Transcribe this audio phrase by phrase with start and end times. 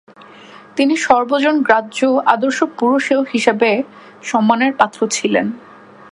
[0.75, 1.99] তিনি সর্বজনগ্রাহ্য
[2.25, 3.77] আদর্শ পুরুষ হিসাবেও
[4.23, 5.47] সম্মানের পাত্র ছিলেন।